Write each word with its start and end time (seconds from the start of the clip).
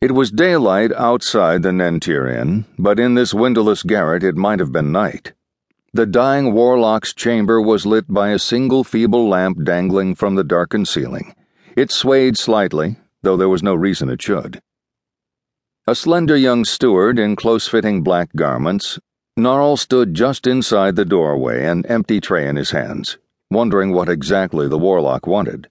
It 0.00 0.12
was 0.12 0.30
daylight 0.30 0.92
outside 0.92 1.64
the 1.64 1.72
Nentir 1.72 2.28
Inn, 2.28 2.66
but 2.78 3.00
in 3.00 3.14
this 3.14 3.34
windowless 3.34 3.82
garret 3.82 4.22
it 4.22 4.36
might 4.36 4.60
have 4.60 4.70
been 4.70 4.92
night. 4.92 5.32
The 5.92 6.06
dying 6.06 6.52
warlock's 6.52 7.12
chamber 7.12 7.60
was 7.60 7.84
lit 7.84 8.04
by 8.06 8.28
a 8.28 8.38
single 8.38 8.84
feeble 8.84 9.28
lamp 9.28 9.64
dangling 9.64 10.14
from 10.14 10.36
the 10.36 10.44
darkened 10.44 10.86
ceiling. 10.86 11.34
It 11.76 11.90
swayed 11.90 12.38
slightly, 12.38 12.98
though 13.22 13.36
there 13.36 13.48
was 13.48 13.64
no 13.64 13.74
reason 13.74 14.08
it 14.08 14.22
should. 14.22 14.62
A 15.88 15.96
slender 15.96 16.36
young 16.36 16.64
steward 16.64 17.18
in 17.18 17.34
close 17.34 17.66
fitting 17.66 18.02
black 18.04 18.30
garments, 18.36 19.00
Gnarl 19.36 19.76
stood 19.76 20.14
just 20.14 20.46
inside 20.46 20.94
the 20.94 21.04
doorway, 21.04 21.66
an 21.66 21.84
empty 21.86 22.20
tray 22.20 22.46
in 22.46 22.54
his 22.54 22.70
hands, 22.70 23.18
wondering 23.50 23.92
what 23.92 24.08
exactly 24.08 24.68
the 24.68 24.78
warlock 24.78 25.26
wanted. 25.26 25.68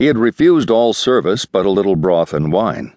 He 0.00 0.06
had 0.06 0.18
refused 0.18 0.68
all 0.68 0.92
service 0.94 1.46
but 1.46 1.64
a 1.64 1.70
little 1.70 1.94
broth 1.94 2.34
and 2.34 2.50
wine. 2.52 2.94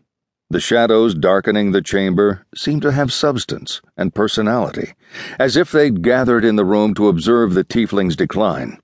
The 0.51 0.59
shadows 0.59 1.15
darkening 1.15 1.71
the 1.71 1.81
chamber 1.81 2.45
seemed 2.53 2.81
to 2.81 2.91
have 2.91 3.13
substance 3.13 3.81
and 3.95 4.13
personality, 4.13 4.95
as 5.39 5.55
if 5.55 5.71
they'd 5.71 6.01
gathered 6.01 6.43
in 6.43 6.57
the 6.57 6.65
room 6.65 6.93
to 6.95 7.07
observe 7.07 7.53
the 7.53 7.63
tiefling's 7.63 8.17
decline. 8.17 8.77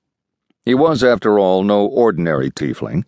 He 0.63 0.73
was, 0.73 1.03
after 1.03 1.37
all, 1.37 1.63
no 1.63 1.85
ordinary 1.85 2.51
tiefling. 2.51 3.03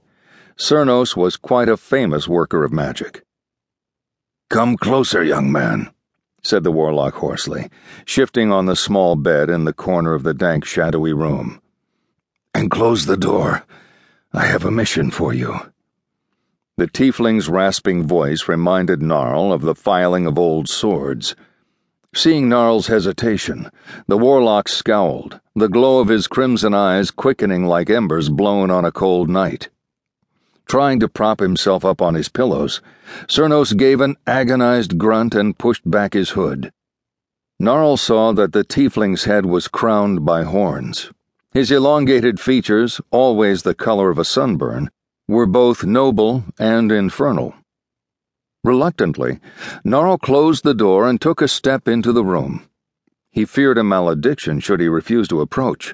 Cernos 0.58 1.16
was 1.16 1.38
quite 1.38 1.70
a 1.70 1.78
famous 1.78 2.28
worker 2.28 2.66
of 2.66 2.74
magic. 2.74 3.24
Come 4.50 4.76
closer, 4.76 5.24
young 5.24 5.50
man, 5.54 5.90
said 6.44 6.66
the 6.66 6.72
warlock 6.74 7.14
hoarsely, 7.14 7.70
shifting 8.04 8.52
on 8.52 8.66
the 8.66 8.76
small 8.76 9.16
bed 9.16 9.50
in 9.50 9.64
the 9.64 9.72
corner 9.72 10.14
of 10.14 10.24
the 10.24 10.34
dank, 10.34 10.66
shadowy 10.66 11.14
room. 11.14 11.62
And 12.54 12.70
close 12.70 13.06
the 13.06 13.16
door. 13.16 13.64
I 14.34 14.48
have 14.48 14.66
a 14.66 14.72
mission 14.72 15.12
for 15.12 15.34
you. 15.34 15.62
The 16.80 16.88
tiefling's 16.88 17.50
rasping 17.50 18.08
voice 18.08 18.48
reminded 18.48 19.02
Gnarl 19.02 19.52
of 19.52 19.64
the 19.64 19.76
filing 19.76 20.26
of 20.26 20.40
old 20.40 20.70
swords. 20.70 21.36
Seeing 22.16 22.48
Gnarl's 22.48 22.88
hesitation, 22.88 23.70
the 24.08 24.18
warlock 24.18 24.70
scowled, 24.70 25.42
the 25.54 25.68
glow 25.68 26.00
of 26.00 26.08
his 26.08 26.28
crimson 26.28 26.74
eyes 26.74 27.12
quickening 27.12 27.66
like 27.66 27.90
embers 27.90 28.30
blown 28.30 28.72
on 28.72 28.86
a 28.86 28.94
cold 28.94 29.30
night. 29.30 29.68
Trying 30.70 31.02
to 31.02 31.10
prop 31.10 31.42
himself 31.42 31.84
up 31.84 32.02
on 32.02 32.16
his 32.16 32.30
pillows, 32.30 32.82
Cernos 33.28 33.76
gave 33.76 34.00
an 34.00 34.16
agonized 34.26 34.98
grunt 34.98 35.36
and 35.36 35.58
pushed 35.58 35.84
back 35.84 36.14
his 36.14 36.30
hood. 36.30 36.72
Gnarl 37.60 37.98
saw 37.98 38.32
that 38.32 38.54
the 38.54 38.64
tiefling's 38.64 39.26
head 39.26 39.46
was 39.46 39.68
crowned 39.68 40.24
by 40.24 40.44
horns. 40.44 41.12
His 41.52 41.72
elongated 41.72 42.40
features, 42.40 43.02
always 43.12 43.64
the 43.64 43.76
color 43.76 44.10
of 44.10 44.18
a 44.18 44.24
sunburn, 44.24 44.90
were 45.30 45.46
both 45.46 45.84
noble 45.84 46.44
and 46.58 46.92
infernal. 46.92 47.54
Reluctantly, 48.64 49.40
Gnarl 49.84 50.18
closed 50.18 50.64
the 50.64 50.74
door 50.74 51.08
and 51.08 51.22
took 51.22 51.40
a 51.40 51.48
step 51.48 51.88
into 51.88 52.12
the 52.12 52.26
room. 52.26 52.68
He 53.30 53.46
feared 53.46 53.78
a 53.78 53.84
malediction 53.84 54.60
should 54.60 54.80
he 54.80 54.88
refuse 54.88 55.28
to 55.28 55.40
approach. 55.40 55.94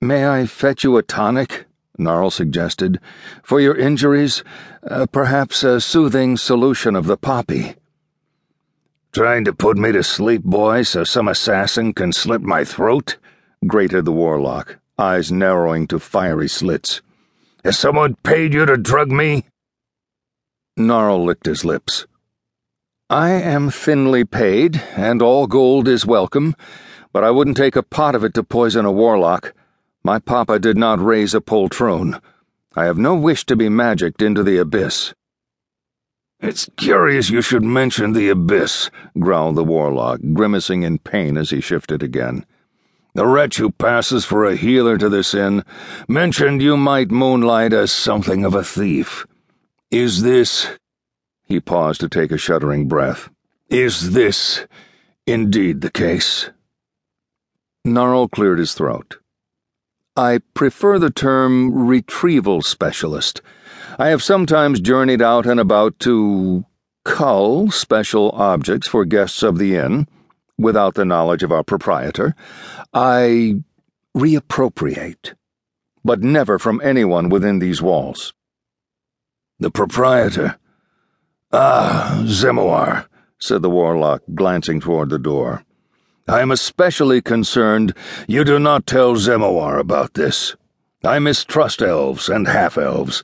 May 0.00 0.26
I 0.26 0.46
fetch 0.46 0.82
you 0.82 0.96
a 0.96 1.04
tonic? 1.04 1.66
Gnarl 1.98 2.32
suggested. 2.32 2.98
For 3.44 3.60
your 3.60 3.76
injuries, 3.76 4.42
uh, 4.82 5.06
perhaps 5.06 5.62
a 5.62 5.80
soothing 5.80 6.36
solution 6.36 6.96
of 6.96 7.06
the 7.06 7.16
poppy. 7.16 7.76
Trying 9.12 9.44
to 9.44 9.52
put 9.52 9.76
me 9.78 9.92
to 9.92 10.02
sleep, 10.02 10.42
boy, 10.42 10.82
so 10.82 11.04
some 11.04 11.28
assassin 11.28 11.92
can 11.92 12.12
slit 12.12 12.42
my 12.42 12.64
throat? 12.64 13.18
grated 13.68 14.04
the 14.04 14.12
warlock, 14.12 14.78
eyes 14.98 15.30
narrowing 15.30 15.86
to 15.86 16.00
fiery 16.00 16.48
slits. 16.48 17.02
Has 17.64 17.76
someone 17.76 18.14
paid 18.22 18.54
you 18.54 18.66
to 18.66 18.76
drug 18.76 19.10
me? 19.10 19.44
Gnarl 20.76 21.24
licked 21.24 21.46
his 21.46 21.64
lips. 21.64 22.06
I 23.10 23.30
am 23.30 23.70
thinly 23.70 24.24
paid, 24.24 24.80
and 24.94 25.20
all 25.20 25.46
gold 25.46 25.88
is 25.88 26.06
welcome, 26.06 26.54
but 27.12 27.24
I 27.24 27.32
wouldn't 27.32 27.56
take 27.56 27.74
a 27.74 27.82
pot 27.82 28.14
of 28.14 28.22
it 28.22 28.34
to 28.34 28.44
poison 28.44 28.84
a 28.84 28.92
warlock. 28.92 29.54
My 30.04 30.20
papa 30.20 30.60
did 30.60 30.76
not 30.76 31.00
raise 31.00 31.34
a 31.34 31.40
poltroon. 31.40 32.20
I 32.76 32.84
have 32.84 32.98
no 32.98 33.16
wish 33.16 33.44
to 33.46 33.56
be 33.56 33.68
magicked 33.68 34.22
into 34.22 34.44
the 34.44 34.58
abyss. 34.58 35.14
It's 36.38 36.68
curious 36.76 37.30
you 37.30 37.42
should 37.42 37.64
mention 37.64 38.12
the 38.12 38.28
abyss, 38.28 38.88
growled 39.18 39.56
the 39.56 39.64
warlock, 39.64 40.20
grimacing 40.32 40.84
in 40.84 40.98
pain 40.98 41.36
as 41.36 41.50
he 41.50 41.60
shifted 41.60 42.04
again. 42.04 42.46
The 43.14 43.26
wretch 43.26 43.56
who 43.56 43.70
passes 43.70 44.24
for 44.24 44.44
a 44.44 44.56
healer 44.56 44.98
to 44.98 45.08
this 45.08 45.34
inn 45.34 45.64
mentioned 46.06 46.62
you 46.62 46.76
might 46.76 47.10
moonlight 47.10 47.72
as 47.72 47.90
something 47.90 48.44
of 48.44 48.54
a 48.54 48.64
thief. 48.64 49.26
Is 49.90 50.22
this. 50.22 50.68
He 51.44 51.60
paused 51.60 52.00
to 52.02 52.08
take 52.08 52.30
a 52.30 52.38
shuddering 52.38 52.88
breath. 52.88 53.30
Is 53.70 54.12
this 54.12 54.66
indeed 55.26 55.80
the 55.80 55.90
case? 55.90 56.50
Gnarl 57.84 58.28
cleared 58.28 58.58
his 58.58 58.74
throat. 58.74 59.18
I 60.16 60.40
prefer 60.52 60.98
the 60.98 61.10
term 61.10 61.86
retrieval 61.86 62.60
specialist. 62.60 63.40
I 63.98 64.08
have 64.08 64.22
sometimes 64.22 64.80
journeyed 64.80 65.22
out 65.22 65.46
and 65.46 65.58
about 65.58 65.98
to 66.00 66.64
cull 67.04 67.70
special 67.70 68.30
objects 68.32 68.86
for 68.86 69.04
guests 69.04 69.42
of 69.42 69.58
the 69.58 69.76
inn 69.76 70.06
without 70.58 70.94
the 70.94 71.04
knowledge 71.04 71.42
of 71.42 71.52
our 71.52 71.62
proprietor. 71.62 72.34
I 72.92 73.62
reappropriate, 74.16 75.34
but 76.04 76.22
never 76.22 76.58
from 76.58 76.80
anyone 76.82 77.28
within 77.28 77.60
these 77.60 77.80
walls. 77.80 78.34
The 79.60 79.70
proprietor? 79.70 80.58
Ah, 81.52 82.22
Zemoar, 82.26 83.06
said 83.38 83.62
the 83.62 83.70
warlock, 83.70 84.22
glancing 84.34 84.80
toward 84.80 85.10
the 85.10 85.18
door. 85.18 85.64
I 86.26 86.40
am 86.40 86.50
especially 86.50 87.22
concerned 87.22 87.94
you 88.26 88.44
do 88.44 88.58
not 88.58 88.86
tell 88.86 89.14
Zemoar 89.14 89.78
about 89.78 90.14
this. 90.14 90.56
I 91.04 91.20
mistrust 91.20 91.80
elves 91.80 92.28
and 92.28 92.46
half 92.46 92.76
elves. 92.76 93.22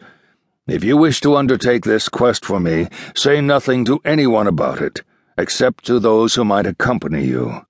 If 0.66 0.82
you 0.82 0.96
wish 0.96 1.20
to 1.20 1.36
undertake 1.36 1.84
this 1.84 2.08
quest 2.08 2.44
for 2.44 2.58
me, 2.58 2.88
say 3.14 3.40
nothing 3.42 3.84
to 3.86 4.00
anyone 4.04 4.46
about 4.46 4.80
it 4.80 5.02
except 5.36 5.84
to 5.86 5.98
those 5.98 6.34
who 6.34 6.44
might 6.44 6.66
accompany 6.66 7.24
you. 7.24 7.66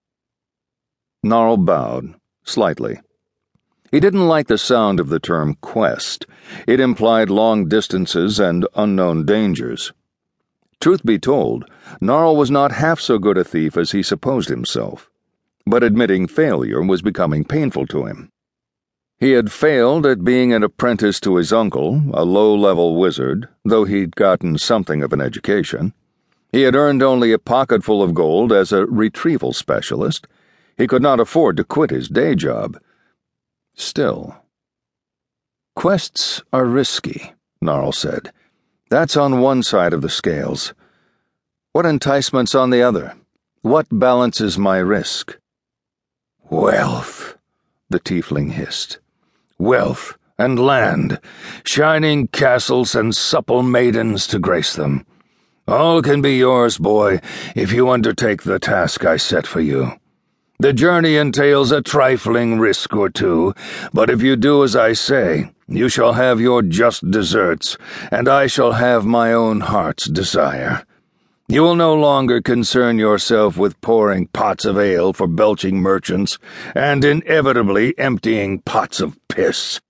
Gnarl 1.22 1.56
bowed, 1.56 2.14
slightly. 2.44 3.00
He 3.90 4.00
didn't 4.00 4.26
like 4.26 4.48
the 4.48 4.58
sound 4.58 5.00
of 5.00 5.08
the 5.08 5.20
term 5.20 5.56
quest. 5.60 6.26
It 6.66 6.80
implied 6.80 7.30
long 7.30 7.68
distances 7.68 8.40
and 8.40 8.66
unknown 8.74 9.24
dangers. 9.24 9.92
Truth 10.80 11.04
be 11.06 11.18
told, 11.18 11.64
Gnarl 12.00 12.36
was 12.36 12.50
not 12.50 12.72
half 12.72 13.00
so 13.00 13.18
good 13.18 13.38
a 13.38 13.44
thief 13.44 13.76
as 13.76 13.92
he 13.92 14.02
supposed 14.02 14.48
himself, 14.48 15.10
but 15.64 15.82
admitting 15.82 16.26
failure 16.26 16.82
was 16.82 17.02
becoming 17.02 17.44
painful 17.44 17.86
to 17.86 18.04
him. 18.04 18.30
He 19.18 19.30
had 19.30 19.52
failed 19.52 20.04
at 20.04 20.24
being 20.24 20.52
an 20.52 20.62
apprentice 20.62 21.20
to 21.20 21.36
his 21.36 21.52
uncle, 21.52 22.02
a 22.12 22.24
low 22.24 22.54
level 22.54 22.96
wizard, 22.96 23.48
though 23.64 23.84
he'd 23.84 24.16
gotten 24.16 24.58
something 24.58 25.02
of 25.02 25.12
an 25.12 25.20
education. 25.20 25.94
He 26.54 26.62
had 26.62 26.76
earned 26.76 27.02
only 27.02 27.32
a 27.32 27.38
pocketful 27.40 28.00
of 28.00 28.14
gold 28.14 28.52
as 28.52 28.70
a 28.70 28.86
retrieval 28.86 29.52
specialist. 29.52 30.28
He 30.78 30.86
could 30.86 31.02
not 31.02 31.18
afford 31.18 31.56
to 31.56 31.64
quit 31.64 31.90
his 31.90 32.08
day 32.08 32.36
job. 32.36 32.78
Still. 33.74 34.36
Quests 35.74 36.44
are 36.52 36.64
risky, 36.64 37.32
Gnarl 37.60 37.90
said. 37.90 38.30
That's 38.88 39.16
on 39.16 39.40
one 39.40 39.64
side 39.64 39.92
of 39.92 40.00
the 40.00 40.08
scales. 40.08 40.74
What 41.72 41.86
enticement's 41.86 42.54
on 42.54 42.70
the 42.70 42.82
other? 42.82 43.16
What 43.62 43.88
balances 43.90 44.56
my 44.56 44.78
risk? 44.78 45.36
Wealth, 46.50 47.36
the 47.90 47.98
tiefling 47.98 48.52
hissed. 48.52 49.00
Wealth 49.58 50.16
and 50.38 50.64
land, 50.64 51.18
shining 51.64 52.28
castles 52.28 52.94
and 52.94 53.12
supple 53.12 53.64
maidens 53.64 54.28
to 54.28 54.38
grace 54.38 54.76
them. 54.76 55.04
All 55.66 56.02
can 56.02 56.20
be 56.20 56.36
yours, 56.36 56.76
boy, 56.76 57.20
if 57.54 57.72
you 57.72 57.88
undertake 57.88 58.42
the 58.42 58.58
task 58.58 59.04
I 59.06 59.16
set 59.16 59.46
for 59.46 59.60
you. 59.60 59.92
The 60.58 60.72
journey 60.72 61.16
entails 61.16 61.72
a 61.72 61.80
trifling 61.80 62.58
risk 62.58 62.94
or 62.94 63.08
two, 63.08 63.54
but 63.92 64.10
if 64.10 64.22
you 64.22 64.36
do 64.36 64.62
as 64.62 64.76
I 64.76 64.92
say, 64.92 65.52
you 65.66 65.88
shall 65.88 66.12
have 66.12 66.38
your 66.38 66.60
just 66.60 67.10
deserts, 67.10 67.78
and 68.10 68.28
I 68.28 68.46
shall 68.46 68.72
have 68.72 69.06
my 69.06 69.32
own 69.32 69.60
heart's 69.60 70.04
desire. 70.04 70.84
You 71.48 71.62
will 71.62 71.76
no 71.76 71.94
longer 71.94 72.42
concern 72.42 72.98
yourself 72.98 73.56
with 73.56 73.80
pouring 73.80 74.28
pots 74.28 74.64
of 74.64 74.78
ale 74.78 75.12
for 75.12 75.26
belching 75.26 75.80
merchants, 75.80 76.38
and 76.74 77.04
inevitably 77.04 77.98
emptying 77.98 78.60
pots 78.60 79.00
of 79.00 79.18
piss. 79.28 79.80